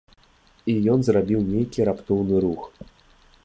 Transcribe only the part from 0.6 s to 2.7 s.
І ён зрабіў нейкі раптоўны рух.